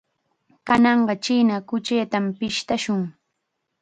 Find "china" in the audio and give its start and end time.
1.23-1.55